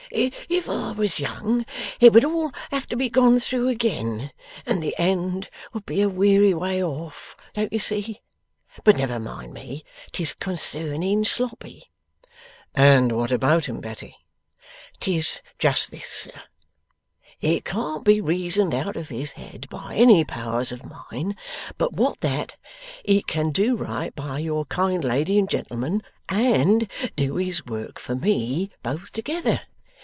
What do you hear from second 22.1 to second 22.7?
that